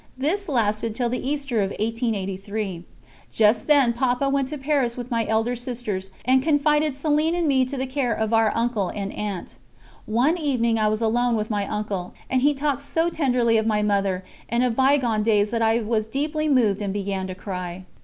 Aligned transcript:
This 0.17 0.49
lasted 0.49 0.95
till 0.95 1.09
the 1.09 1.29
Easter 1.29 1.61
of 1.61 1.69
1883. 1.73 2.85
Just 3.31 3.67
then 3.67 3.93
Papa 3.93 4.29
went 4.29 4.47
to 4.47 4.57
Paris 4.57 4.97
with 4.97 5.11
my 5.11 5.27
elder 5.27 5.55
sisters, 5.55 6.09
and 6.25 6.41
confided 6.41 6.93
Céline 6.95 7.37
and 7.37 7.47
me 7.47 7.65
to 7.65 7.77
the 7.77 7.85
care 7.85 8.11
of 8.11 8.33
our 8.33 8.51
uncle 8.57 8.87
and 8.89 9.13
aunt. 9.13 9.57
One 10.07 10.39
evening 10.39 10.79
I 10.79 10.87
was 10.87 11.01
alone 11.01 11.35
with 11.35 11.51
my 11.51 11.67
uncle, 11.67 12.15
and 12.31 12.41
he 12.41 12.55
talked 12.55 12.81
so 12.81 13.11
tenderly 13.11 13.57
of 13.57 13.67
my 13.67 13.83
Mother 13.83 14.23
and 14.49 14.63
of 14.63 14.75
bygone 14.75 15.21
days 15.21 15.51
that 15.51 15.61
I 15.61 15.81
was 15.81 16.07
deeply 16.07 16.49
moved 16.49 16.81
and 16.81 16.91
began 16.91 17.27
to 17.27 17.35
cry. 17.35 17.85